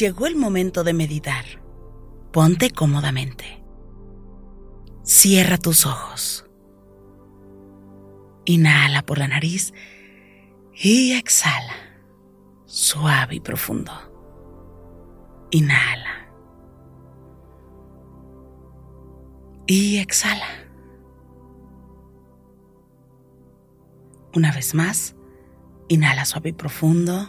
Llegó 0.00 0.26
el 0.26 0.34
momento 0.34 0.82
de 0.82 0.94
meditar. 0.94 1.44
Ponte 2.32 2.70
cómodamente. 2.70 3.62
Cierra 5.02 5.58
tus 5.58 5.84
ojos. 5.84 6.46
Inhala 8.46 9.02
por 9.02 9.18
la 9.18 9.28
nariz 9.28 9.74
y 10.72 11.12
exhala, 11.12 11.74
suave 12.64 13.34
y 13.34 13.40
profundo. 13.40 13.92
Inhala. 15.50 16.32
Y 19.66 19.98
exhala. 19.98 20.48
Una 24.34 24.50
vez 24.50 24.74
más, 24.74 25.14
inhala 25.88 26.24
suave 26.24 26.48
y 26.48 26.52
profundo. 26.54 27.28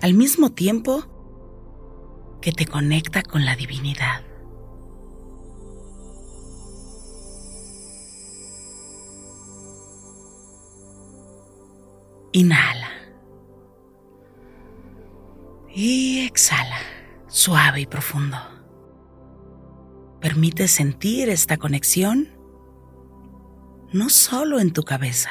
al 0.00 0.14
mismo 0.14 0.50
tiempo 0.50 1.04
que 2.40 2.52
te 2.52 2.66
conecta 2.66 3.22
con 3.22 3.44
la 3.44 3.54
divinidad. 3.54 4.22
Inhala. 12.32 12.88
Y 15.74 16.20
exhala, 16.26 16.78
suave 17.28 17.82
y 17.82 17.86
profundo. 17.86 18.36
Permite 20.20 20.68
sentir 20.68 21.28
esta 21.28 21.56
conexión 21.56 22.28
no 23.92 24.08
solo 24.08 24.60
en 24.60 24.72
tu 24.72 24.82
cabeza, 24.82 25.30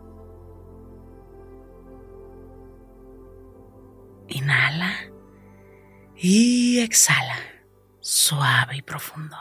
Inhala 4.33 4.93
y 6.15 6.79
exhala, 6.79 7.35
suave 7.99 8.77
y 8.77 8.81
profundo. 8.81 9.35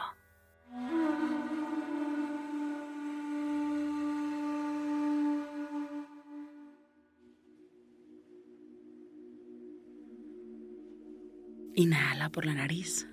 Inhala 11.77 12.31
por 12.31 12.45
la 12.45 12.55
nariz 12.55 13.07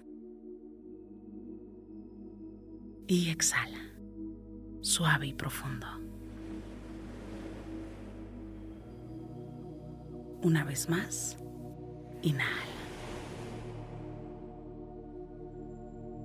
y 3.05 3.29
exhala, 3.29 3.93
suave 4.81 5.27
y 5.27 5.33
profundo. 5.33 5.85
Una 10.41 10.63
vez 10.63 10.89
más. 10.89 11.37
Inhala. 12.27 12.73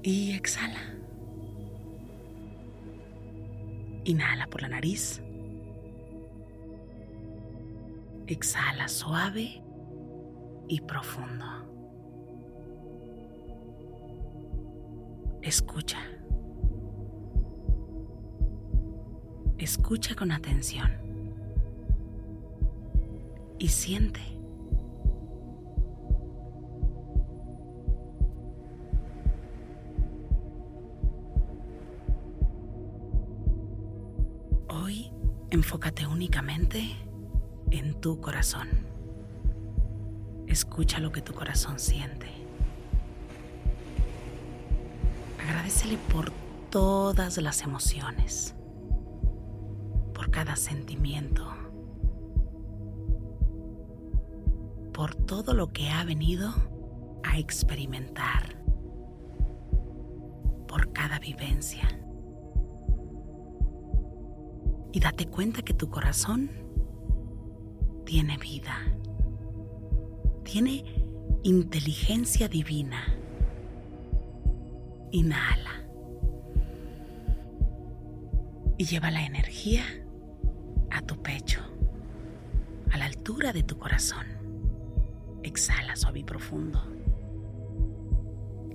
Y 0.02 0.32
exhala. 0.32 0.80
Inhala 4.02 4.48
por 4.48 4.62
la 4.62 4.68
nariz. 4.70 5.22
Exhala 8.26 8.88
suave 8.88 9.62
y 10.66 10.80
profundo. 10.80 11.46
Escucha. 15.40 16.00
Escucha 19.56 20.16
con 20.16 20.32
atención. 20.32 20.90
Y 23.60 23.68
siente. 23.68 24.41
Enfócate 35.62 36.08
únicamente 36.08 36.96
en 37.70 37.94
tu 38.00 38.20
corazón. 38.20 38.68
Escucha 40.48 40.98
lo 40.98 41.12
que 41.12 41.22
tu 41.22 41.34
corazón 41.34 41.78
siente. 41.78 42.26
Agradecele 45.40 45.98
por 46.12 46.32
todas 46.68 47.38
las 47.38 47.62
emociones, 47.62 48.56
por 50.12 50.32
cada 50.32 50.56
sentimiento, 50.56 51.46
por 54.92 55.14
todo 55.14 55.54
lo 55.54 55.72
que 55.72 55.90
ha 55.90 56.02
venido 56.02 56.52
a 57.22 57.38
experimentar, 57.38 58.60
por 60.66 60.92
cada 60.92 61.20
vivencia 61.20 62.01
y 64.92 65.00
date 65.00 65.26
cuenta 65.26 65.62
que 65.62 65.74
tu 65.74 65.88
corazón 65.88 66.50
tiene 68.04 68.36
vida, 68.36 68.76
tiene 70.44 70.84
inteligencia 71.42 72.48
divina. 72.48 73.02
Inhala 75.10 75.84
y 78.78 78.84
lleva 78.84 79.10
la 79.10 79.24
energía 79.24 79.84
a 80.90 81.02
tu 81.02 81.20
pecho, 81.22 81.60
a 82.90 82.96
la 82.96 83.06
altura 83.06 83.52
de 83.52 83.62
tu 83.62 83.78
corazón. 83.78 84.26
Exhala 85.42 85.96
suave 85.96 86.20
y 86.20 86.24
profundo 86.24 86.82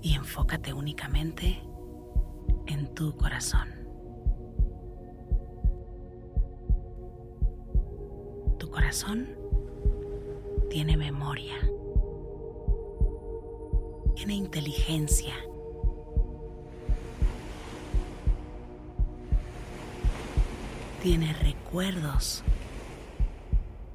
y 0.02 0.14
enfócate 0.14 0.74
únicamente 0.74 1.62
en 2.68 2.94
tu 2.94 3.16
corazón. 3.16 3.77
Tiene 10.70 10.96
memoria, 10.96 11.56
tiene 14.16 14.36
inteligencia. 14.36 15.36
Tiene 21.04 21.34
recuerdos 21.34 22.44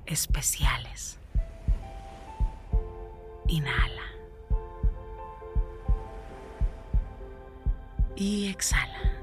especiales. 0.06 1.18
Inhala. 3.48 4.02
Y 8.14 8.48
exhala. 8.48 9.18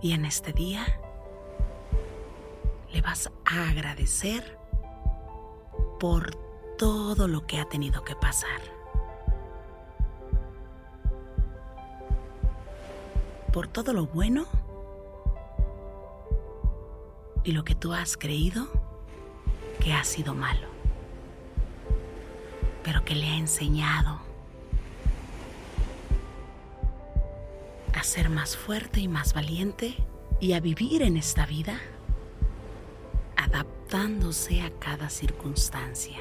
Y 0.00 0.12
en 0.12 0.24
este 0.24 0.52
día 0.52 0.99
a 3.10 3.68
agradecer 3.68 4.56
por 5.98 6.30
todo 6.78 7.26
lo 7.26 7.44
que 7.44 7.58
ha 7.58 7.68
tenido 7.68 8.04
que 8.04 8.14
pasar. 8.14 8.60
Por 13.52 13.66
todo 13.66 13.92
lo 13.92 14.06
bueno 14.06 14.46
y 17.42 17.50
lo 17.50 17.64
que 17.64 17.74
tú 17.74 17.92
has 17.92 18.16
creído 18.16 18.68
que 19.80 19.92
ha 19.92 20.04
sido 20.04 20.32
malo, 20.34 20.68
pero 22.84 23.04
que 23.04 23.16
le 23.16 23.26
ha 23.26 23.36
enseñado 23.36 24.20
a 27.92 28.04
ser 28.04 28.30
más 28.30 28.56
fuerte 28.56 29.00
y 29.00 29.08
más 29.08 29.34
valiente 29.34 29.96
y 30.38 30.52
a 30.52 30.60
vivir 30.60 31.02
en 31.02 31.16
esta 31.16 31.44
vida 31.44 31.80
adaptándose 33.90 34.62
a 34.62 34.70
cada 34.78 35.10
circunstancia. 35.10 36.18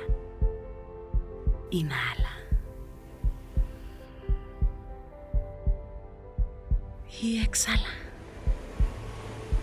Inhala. 1.69 2.31
Y 7.21 7.41
exhala. 7.43 7.89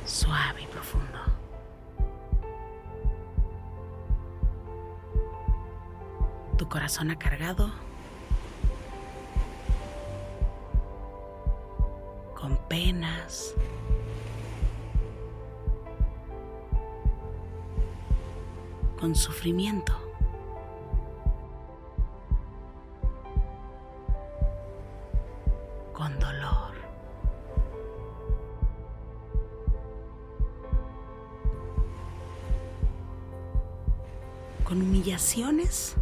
Suave 0.04 0.62
y 0.62 0.66
profundo. 0.66 1.18
Tu 6.56 6.68
corazón 6.68 7.10
ha 7.10 7.18
cargado 7.18 7.72
con 12.38 12.56
penas, 12.68 13.52
con 19.06 19.14
sufrimiento. 19.14 19.92
Con 25.92 26.18
dolor. 26.18 26.74
Con 34.64 34.82
humillaciones. 34.82 35.94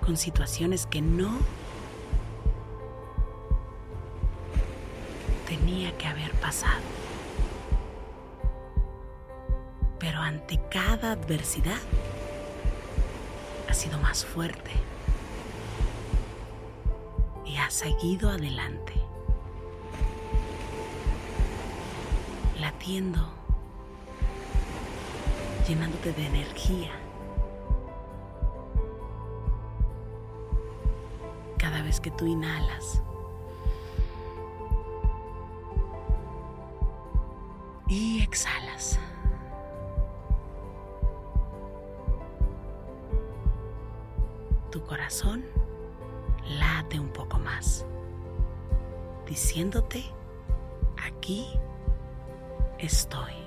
Con 0.00 0.16
situaciones 0.16 0.86
que 0.86 1.02
no 1.02 1.36
tenía 5.46 5.94
que 5.98 6.06
haber 6.06 6.32
pasado. 6.40 7.01
Ante 10.32 10.58
cada 10.70 11.12
adversidad 11.12 11.80
ha 13.68 13.74
sido 13.74 13.98
más 13.98 14.24
fuerte 14.24 14.70
y 17.44 17.58
ha 17.58 17.68
seguido 17.68 18.30
adelante, 18.30 18.94
latiendo, 22.58 23.20
llenándote 25.68 26.12
de 26.14 26.26
energía. 26.26 26.92
Cada 31.58 31.82
vez 31.82 32.00
que 32.00 32.10
tú 32.10 32.24
inhalas, 32.24 33.02
y 37.86 38.22
exhalas. 38.22 38.98
Corazón 45.12 45.44
late 46.58 46.98
un 46.98 47.08
poco 47.10 47.38
más, 47.38 47.84
diciéndote, 49.26 50.04
aquí 50.96 51.46
estoy. 52.78 53.41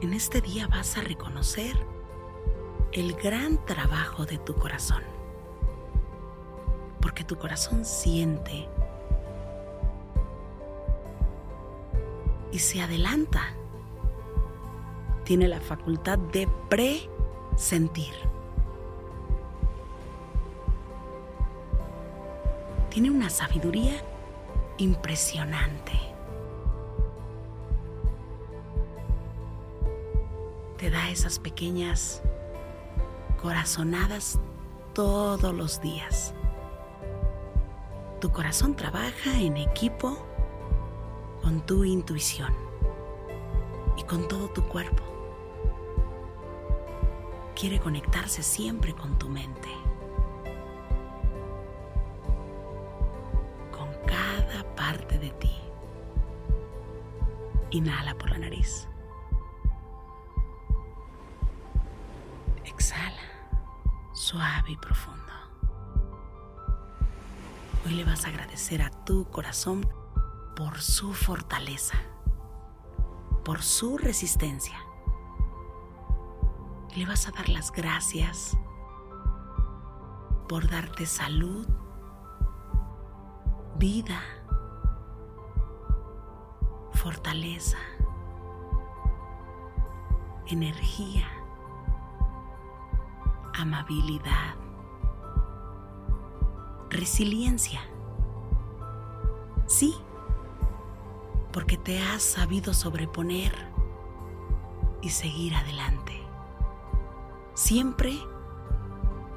En 0.00 0.12
este 0.12 0.40
día 0.40 0.66
vas 0.68 0.96
a 0.96 1.00
reconocer 1.00 1.76
el 2.92 3.14
gran 3.14 3.64
trabajo 3.64 4.26
de 4.26 4.38
tu 4.38 4.54
corazón. 4.54 5.02
Porque 7.00 7.24
tu 7.24 7.36
corazón 7.36 7.84
siente 7.84 8.68
y 12.52 12.58
se 12.58 12.80
adelanta. 12.82 13.54
Tiene 15.24 15.48
la 15.48 15.60
facultad 15.60 16.18
de 16.18 16.48
presentir. 16.68 18.14
tiene 22.96 23.10
una 23.10 23.28
sabiduría 23.28 23.92
impresionante. 24.78 26.15
Esas 31.16 31.38
pequeñas 31.38 32.22
corazonadas 33.40 34.38
todos 34.94 35.54
los 35.54 35.80
días. 35.80 36.34
Tu 38.20 38.30
corazón 38.30 38.76
trabaja 38.76 39.38
en 39.38 39.56
equipo 39.56 40.18
con 41.42 41.64
tu 41.64 41.84
intuición 41.84 42.52
y 43.96 44.02
con 44.04 44.28
todo 44.28 44.48
tu 44.48 44.66
cuerpo. 44.68 45.02
Quiere 47.54 47.80
conectarse 47.80 48.42
siempre 48.42 48.94
con 48.94 49.18
tu 49.18 49.28
mente. 49.28 49.68
parte 54.76 55.18
de 55.18 55.30
ti. 55.30 55.50
Inhala 57.70 58.14
por 58.14 58.30
la 58.30 58.38
nariz. 58.38 58.88
Suave 64.36 64.72
y 64.72 64.76
profundo. 64.76 65.32
Hoy 67.86 67.92
le 67.94 68.04
vas 68.04 68.26
a 68.26 68.28
agradecer 68.28 68.82
a 68.82 68.90
tu 68.90 69.24
corazón 69.30 69.88
por 70.54 70.78
su 70.82 71.14
fortaleza, 71.14 71.96
por 73.46 73.62
su 73.62 73.96
resistencia. 73.96 74.78
Le 76.94 77.06
vas 77.06 77.26
a 77.28 77.30
dar 77.30 77.48
las 77.48 77.72
gracias 77.72 78.58
por 80.50 80.68
darte 80.68 81.06
salud, 81.06 81.66
vida, 83.78 84.20
fortaleza, 86.92 87.78
energía, 90.46 91.26
amabilidad, 93.56 94.54
resiliencia. 96.90 97.80
Sí, 99.66 99.94
porque 101.52 101.76
te 101.76 102.00
has 102.00 102.22
sabido 102.22 102.74
sobreponer 102.74 103.52
y 105.02 105.10
seguir 105.10 105.54
adelante. 105.54 106.20
Siempre 107.54 108.18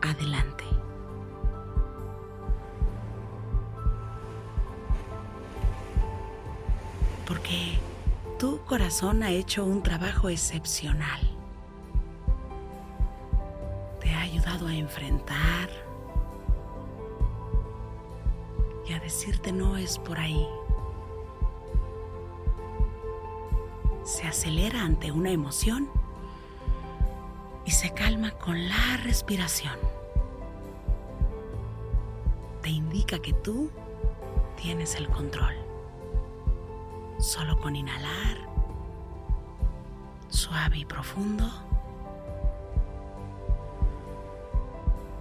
adelante. 0.01 0.65
Porque 7.25 7.79
tu 8.39 8.59
corazón 8.65 9.23
ha 9.23 9.29
hecho 9.31 9.63
un 9.63 9.83
trabajo 9.83 10.29
excepcional. 10.29 11.28
A 14.69 14.75
enfrentar 14.75 15.69
y 18.88 18.93
a 18.93 18.99
decirte 18.99 19.51
no 19.51 19.77
es 19.77 19.99
por 19.99 20.17
ahí. 20.19 20.47
Se 24.03 24.25
acelera 24.27 24.81
ante 24.81 25.11
una 25.11 25.29
emoción 25.31 25.89
y 27.65 27.71
se 27.71 27.93
calma 27.93 28.31
con 28.31 28.67
la 28.67 28.97
respiración. 29.03 29.77
Te 32.61 32.69
indica 32.69 33.19
que 33.19 33.33
tú 33.33 33.69
tienes 34.55 34.95
el 34.95 35.07
control. 35.09 35.55
Solo 37.19 37.59
con 37.59 37.75
inhalar, 37.75 38.38
suave 40.29 40.79
y 40.79 40.85
profundo, 40.85 41.68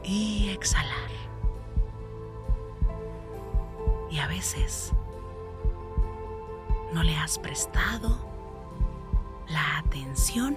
y 0.08 0.48
exhalar. 0.48 1.10
Y 4.10 4.18
a 4.18 4.26
veces 4.26 4.92
no 6.94 7.02
le 7.02 7.14
has 7.14 7.38
prestado 7.38 8.18
la 9.48 9.78
atención 9.78 10.56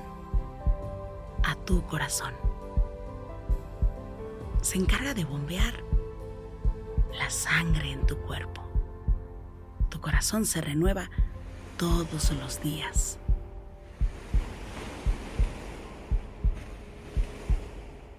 a 1.43 1.55
tu 1.55 1.86
corazón. 1.86 2.34
Se 4.62 4.77
encarga 4.77 5.13
de 5.13 5.25
bombear 5.25 5.84
la 7.17 7.29
sangre 7.29 7.91
en 7.91 8.05
tu 8.05 8.17
cuerpo. 8.20 8.62
Tu 9.89 10.00
corazón 10.00 10.46
se 10.46 10.62
renueva 10.62 11.10
todos 11.77 12.31
los 12.31 12.62
días. 12.62 13.17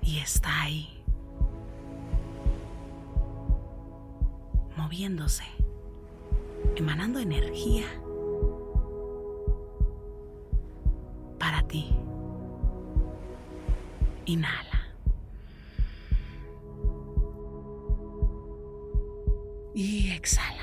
Y 0.03 0.19
está 0.19 0.63
ahí, 0.63 1.02
moviéndose, 4.93 5.45
emanando 6.77 7.19
energía 7.19 7.87
para 11.39 11.67
ti. 11.67 11.97
Inhala. 14.27 14.93
Y 19.75 20.11
exhala. 20.11 20.61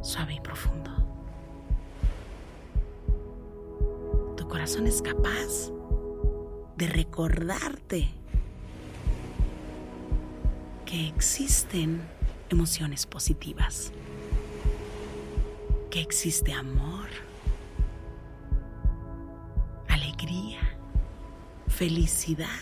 Suave 0.00 0.34
y 0.34 0.40
profundo. 0.40 0.90
Tu 4.36 4.48
corazón 4.48 4.88
es 4.88 5.00
capaz 5.00 5.70
de 6.76 6.88
recordarte 6.88 8.08
que 10.84 11.06
existen 11.06 12.02
emociones 12.52 13.06
positivas, 13.06 13.92
que 15.90 16.00
existe 16.00 16.52
amor, 16.52 17.08
alegría, 19.88 20.60
felicidad, 21.66 22.60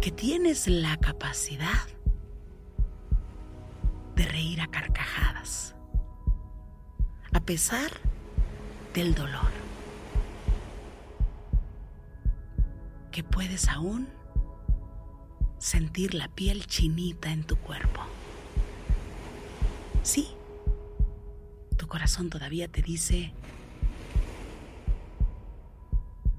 que 0.00 0.10
tienes 0.10 0.68
la 0.68 0.96
capacidad 0.98 1.88
de 4.14 4.24
reír 4.26 4.60
a 4.60 4.66
carcajadas, 4.66 5.74
a 7.32 7.40
pesar 7.40 7.90
del 8.92 9.14
dolor, 9.14 9.50
que 13.10 13.24
puedes 13.24 13.68
aún 13.68 14.21
sentir 15.72 16.12
la 16.12 16.28
piel 16.28 16.66
chinita 16.66 17.32
en 17.32 17.44
tu 17.44 17.56
cuerpo. 17.56 18.02
Sí, 20.02 20.28
tu 21.78 21.86
corazón 21.86 22.28
todavía 22.28 22.68
te 22.68 22.82
dice, 22.82 23.32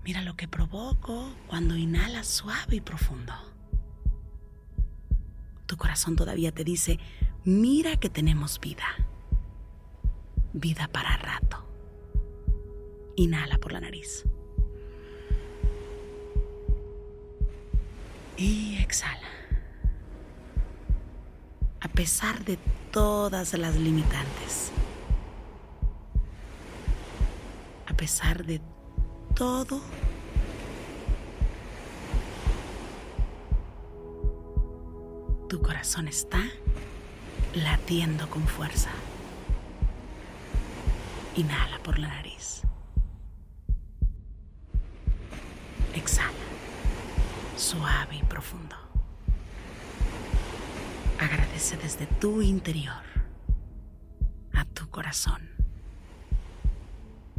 mira 0.03 0.21
lo 0.21 0.35
que 0.35 0.47
provoco 0.47 1.33
cuando 1.47 1.75
inhalas 1.75 2.27
suave 2.27 2.75
y 2.75 2.81
profundo. 2.81 3.33
Tu 5.65 5.77
corazón 5.77 6.15
todavía 6.15 6.51
te 6.51 6.63
dice, 6.63 6.99
mira 7.43 7.95
que 7.95 8.09
tenemos 8.09 8.59
vida. 8.59 8.85
Vida 10.53 10.87
para 10.89 11.17
rato. 11.17 11.57
Inhala 13.15 13.57
por 13.57 13.71
la 13.71 13.81
nariz. 13.81 14.25
Y 18.37 18.75
exhala. 18.75 19.22
A 21.93 21.95
pesar 21.95 22.43
de 22.43 22.57
todas 22.91 23.53
las 23.53 23.75
limitantes. 23.75 24.71
A 27.87 27.93
pesar 27.93 28.43
de 28.43 28.59
todo. 29.35 29.79
Tu 35.47 35.61
corazón 35.61 36.07
está 36.07 36.41
latiendo 37.53 38.27
con 38.27 38.47
fuerza. 38.47 38.89
Inhala 41.35 41.77
por 41.83 41.99
la 41.99 42.07
nariz. 42.07 42.63
Exhala, 45.93 46.33
suave 47.55 48.15
y 48.15 48.23
profundo. 48.23 48.82
Agradece 51.23 51.77
desde 51.77 52.05
tu 52.05 52.41
interior 52.41 53.01
a 54.53 54.65
tu 54.65 54.89
corazón 54.89 55.41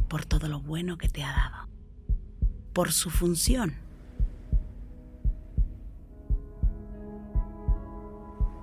por 0.07 0.25
todo 0.25 0.47
lo 0.47 0.59
bueno 0.59 0.97
que 0.97 1.07
te 1.07 1.23
ha 1.23 1.31
dado, 1.31 1.69
por 2.73 2.91
su 2.91 3.11
función, 3.11 3.75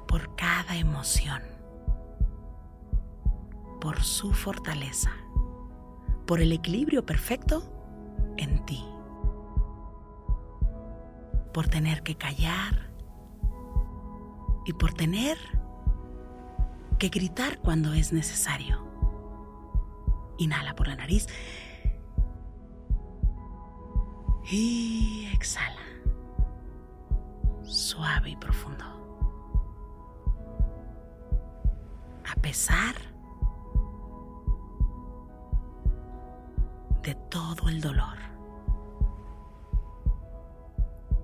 por 0.08 0.34
cada 0.34 0.76
emoción, 0.76 1.40
por 3.80 4.02
su 4.02 4.32
fortaleza, 4.32 5.12
por 6.26 6.40
el 6.40 6.50
equilibrio 6.50 7.06
perfecto 7.06 7.62
en 8.38 8.66
ti, 8.66 8.84
por 11.54 11.68
tener 11.68 12.02
que 12.02 12.16
callar 12.16 12.91
y 14.64 14.72
por 14.72 14.92
tener 14.92 15.38
que 16.98 17.08
gritar 17.08 17.58
cuando 17.58 17.92
es 17.92 18.12
necesario. 18.12 18.86
Inhala 20.38 20.74
por 20.74 20.88
la 20.88 20.96
nariz 20.96 21.26
y 24.50 25.28
exhala, 25.32 25.80
suave 27.64 28.30
y 28.30 28.36
profundo. 28.36 28.84
A 32.30 32.40
pesar 32.40 32.94
de 37.02 37.14
todo 37.30 37.68
el 37.68 37.80
dolor, 37.80 38.18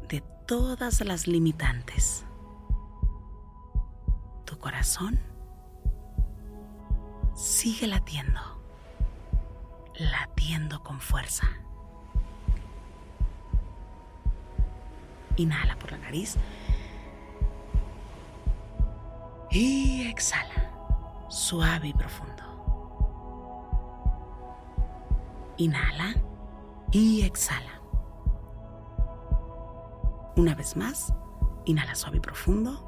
de 0.09 0.23
todas 0.47 1.00
las 1.04 1.26
limitantes, 1.26 2.25
corazón 4.78 5.18
sigue 7.35 7.88
latiendo, 7.88 8.40
latiendo 9.97 10.85
con 10.85 11.00
fuerza. 11.00 11.49
Inhala 15.35 15.76
por 15.80 15.90
la 15.90 15.99
nariz 15.99 16.37
y 19.50 20.06
exhala, 20.06 20.70
suave 21.28 21.88
y 21.88 21.92
profundo. 21.94 22.44
Inhala 25.56 26.14
y 26.92 27.23
exhala. 27.23 27.80
Una 30.37 30.54
vez 30.54 30.76
más, 30.76 31.12
inhala 31.64 31.97
suave 31.97 32.18
y 32.18 32.20
profundo. 32.20 32.88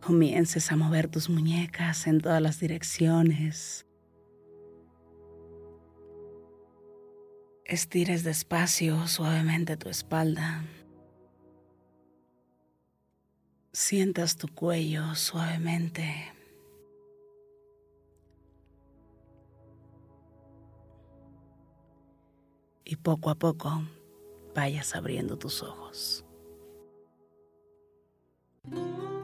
Comiences 0.00 0.72
a 0.72 0.76
mover 0.76 1.08
tus 1.08 1.28
muñecas 1.28 2.06
en 2.06 2.20
todas 2.20 2.40
las 2.40 2.58
direcciones. 2.58 3.86
Estires 7.66 8.24
despacio, 8.24 9.06
suavemente 9.06 9.76
tu 9.76 9.90
espalda. 9.90 10.64
Sientas 13.72 14.36
tu 14.36 14.48
cuello 14.48 15.14
suavemente. 15.14 16.32
Y 22.84 22.96
poco 22.96 23.30
a 23.30 23.36
poco 23.36 23.82
vayas 24.54 24.96
abriendo 24.96 25.38
tus 25.38 25.62
ojos. 25.62 26.24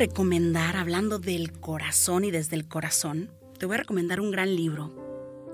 Recomendar, 0.00 0.78
hablando 0.78 1.18
del 1.18 1.52
corazón 1.52 2.24
y 2.24 2.30
desde 2.30 2.56
el 2.56 2.66
corazón, 2.66 3.30
te 3.58 3.66
voy 3.66 3.74
a 3.74 3.80
recomendar 3.80 4.18
un 4.18 4.30
gran 4.30 4.56
libro 4.56 4.94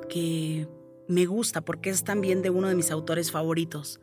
que 0.08 0.68
me 1.08 1.26
gusta 1.26 1.62
porque 1.62 1.90
es 1.90 2.04
también 2.04 2.42
de 2.42 2.50
uno 2.50 2.68
de 2.68 2.76
mis 2.76 2.92
autores 2.92 3.32
favoritos 3.32 3.98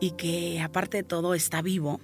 y 0.00 0.12
que 0.12 0.60
aparte 0.60 0.98
de 0.98 1.02
todo 1.02 1.34
está 1.34 1.60
vivo 1.60 1.98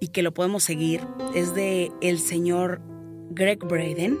y 0.00 0.08
que 0.08 0.24
lo 0.24 0.34
podemos 0.34 0.64
seguir. 0.64 1.06
Es 1.32 1.54
de 1.54 1.92
el 2.00 2.18
señor 2.18 2.80
Greg 3.30 3.60
Braden. 3.64 4.18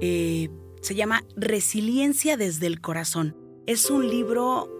Eh, 0.00 0.50
se 0.82 0.94
llama 0.94 1.24
Resiliencia 1.34 2.36
desde 2.36 2.68
el 2.68 2.80
corazón. 2.80 3.36
Es 3.66 3.90
un 3.90 4.08
libro 4.08 4.72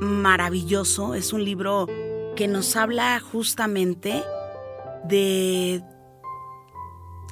maravilloso, 0.00 1.16
es 1.16 1.32
un 1.32 1.44
libro 1.44 1.88
que 2.36 2.46
nos 2.46 2.76
habla 2.76 3.18
justamente 3.18 4.22
de 5.08 5.82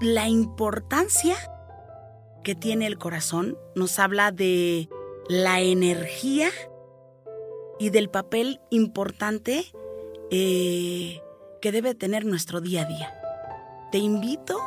la 0.01 0.29
importancia 0.29 1.37
que 2.43 2.55
tiene 2.55 2.87
el 2.87 2.99
corazón, 2.99 3.57
nos 3.75 3.99
habla 3.99 4.31
de 4.31 4.89
la 5.29 5.61
energía 5.61 6.51
y 7.79 7.91
del 7.91 8.11
papel 8.11 8.61
importante 8.71 9.65
eh, 10.31 11.21
que 11.61 11.73
debe 11.73 11.95
tener 11.95 12.25
nuestro 12.25 12.61
día 12.61 12.83
a 12.83 12.85
día. 12.85 13.15
Te 13.91 13.99
invito 13.99 14.59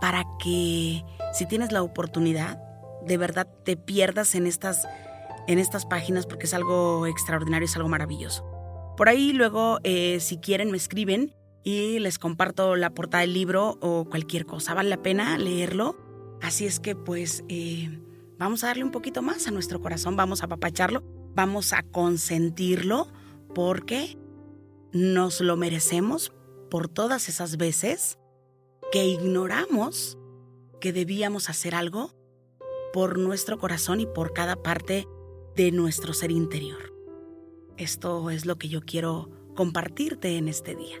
para 0.00 0.24
que 0.38 1.04
si 1.32 1.46
tienes 1.46 1.72
la 1.72 1.82
oportunidad, 1.82 2.62
de 3.04 3.16
verdad 3.16 3.48
te 3.64 3.76
pierdas 3.76 4.34
en 4.34 4.46
estas, 4.46 4.86
en 5.48 5.58
estas 5.58 5.86
páginas 5.86 6.26
porque 6.26 6.46
es 6.46 6.54
algo 6.54 7.06
extraordinario, 7.06 7.66
es 7.66 7.76
algo 7.76 7.88
maravilloso. 7.88 8.44
Por 8.96 9.08
ahí 9.08 9.32
luego, 9.32 9.78
eh, 9.82 10.20
si 10.20 10.38
quieren, 10.38 10.70
me 10.70 10.76
escriben 10.76 11.34
y 11.64 11.98
les 11.98 12.18
comparto 12.18 12.76
la 12.76 12.90
portada 12.90 13.22
del 13.22 13.34
libro 13.34 13.78
o 13.80 14.04
cualquier 14.04 14.46
cosa. 14.46 14.74
Vale 14.74 14.88
la 14.88 15.02
pena 15.02 15.38
leerlo. 15.38 15.96
Así 16.40 16.66
es 16.66 16.80
que 16.80 16.96
pues 16.96 17.44
eh, 17.48 18.00
vamos 18.38 18.64
a 18.64 18.68
darle 18.68 18.84
un 18.84 18.90
poquito 18.90 19.22
más 19.22 19.46
a 19.46 19.52
nuestro 19.52 19.80
corazón, 19.80 20.16
vamos 20.16 20.42
a 20.42 20.46
apapacharlo, 20.46 21.02
vamos 21.34 21.72
a 21.72 21.82
consentirlo 21.82 23.08
porque 23.54 24.18
nos 24.92 25.40
lo 25.40 25.56
merecemos 25.56 26.32
por 26.70 26.88
todas 26.88 27.28
esas 27.28 27.56
veces 27.56 28.18
que 28.90 29.06
ignoramos 29.06 30.18
que 30.80 30.92
debíamos 30.92 31.48
hacer 31.48 31.74
algo 31.74 32.12
por 32.92 33.18
nuestro 33.18 33.58
corazón 33.58 34.00
y 34.00 34.06
por 34.06 34.32
cada 34.32 34.56
parte 34.56 35.06
de 35.54 35.70
nuestro 35.70 36.12
ser 36.12 36.30
interior. 36.30 36.92
Esto 37.76 38.30
es 38.30 38.46
lo 38.46 38.56
que 38.56 38.68
yo 38.68 38.80
quiero 38.82 39.30
compartirte 39.54 40.36
en 40.36 40.48
este 40.48 40.74
día. 40.74 41.00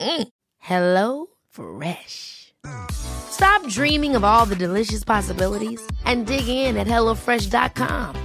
Mm. 0.00 0.28
Hello 0.58 1.26
Fresh. 1.50 2.54
Stop 2.92 3.68
dreaming 3.68 4.16
of 4.16 4.24
all 4.24 4.46
the 4.46 4.56
delicious 4.56 5.04
possibilities 5.04 5.84
and 6.04 6.26
dig 6.26 6.48
in 6.48 6.76
at 6.76 6.86
HelloFresh.com. 6.86 8.16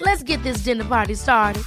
Let's 0.00 0.22
get 0.22 0.42
this 0.42 0.58
dinner 0.58 0.84
party 0.84 1.14
started. 1.14 1.62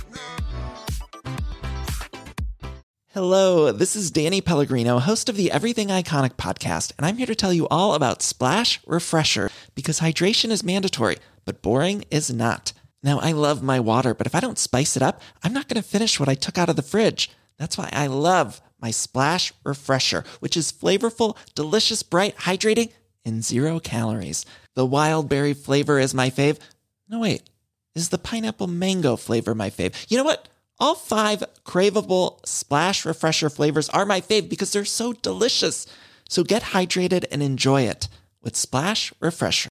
Hello, 3.09 3.71
this 3.71 3.95
is 3.95 4.09
Danny 4.09 4.41
Pellegrino, 4.41 4.97
host 4.97 5.29
of 5.29 5.35
the 5.35 5.51
Everything 5.51 5.89
Iconic 5.89 6.33
podcast, 6.33 6.93
and 6.97 7.05
I'm 7.05 7.17
here 7.17 7.27
to 7.27 7.35
tell 7.35 7.53
you 7.53 7.67
all 7.67 7.93
about 7.93 8.23
Splash 8.23 8.79
Refresher 8.87 9.51
because 9.75 9.99
hydration 9.99 10.49
is 10.49 10.63
mandatory, 10.63 11.17
but 11.45 11.61
boring 11.61 12.05
is 12.09 12.33
not. 12.33 12.73
Now, 13.03 13.19
I 13.19 13.33
love 13.33 13.61
my 13.61 13.79
water, 13.79 14.15
but 14.15 14.25
if 14.25 14.33
I 14.33 14.39
don't 14.39 14.57
spice 14.57 14.97
it 14.97 15.03
up, 15.03 15.21
I'm 15.43 15.53
not 15.53 15.67
going 15.67 15.79
to 15.81 15.87
finish 15.87 16.19
what 16.19 16.29
I 16.29 16.33
took 16.33 16.57
out 16.57 16.69
of 16.69 16.75
the 16.75 16.81
fridge. 16.81 17.29
That's 17.59 17.77
why 17.77 17.89
I 17.93 18.07
love 18.07 18.61
my 18.83 18.91
Splash 18.91 19.53
Refresher, 19.63 20.25
which 20.41 20.57
is 20.57 20.73
flavorful, 20.73 21.37
delicious, 21.55 22.03
bright, 22.03 22.35
hydrating, 22.35 22.91
and 23.23 23.41
zero 23.41 23.79
calories. 23.79 24.45
The 24.75 24.85
wild 24.85 25.29
berry 25.29 25.53
flavor 25.53 25.99
is 25.99 26.13
my 26.13 26.29
fave. 26.29 26.59
No, 27.07 27.21
wait, 27.21 27.49
is 27.95 28.09
the 28.09 28.17
pineapple 28.17 28.67
mango 28.67 29.15
flavor 29.15 29.55
my 29.55 29.69
fave? 29.69 29.95
You 30.11 30.17
know 30.17 30.25
what? 30.25 30.49
All 30.79 30.95
five 30.95 31.45
craveable 31.65 32.45
Splash 32.45 33.05
Refresher 33.05 33.49
flavors 33.49 33.87
are 33.87 34.05
my 34.05 34.19
fave 34.19 34.49
because 34.49 34.73
they're 34.73 34.83
so 34.83 35.13
delicious. 35.13 35.87
So 36.27 36.43
get 36.43 36.61
hydrated 36.61 37.23
and 37.31 37.41
enjoy 37.41 37.83
it 37.83 38.09
with 38.41 38.57
Splash 38.57 39.13
Refresher. 39.21 39.69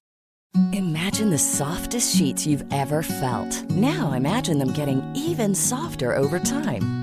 Imagine 0.71 1.29
the 1.29 1.37
softest 1.37 2.15
sheets 2.15 2.47
you've 2.47 2.65
ever 2.73 3.03
felt. 3.03 3.69
Now 3.69 4.13
imagine 4.13 4.57
them 4.57 4.73
getting 4.73 5.03
even 5.15 5.53
softer 5.53 6.15
over 6.15 6.39
time. 6.39 7.02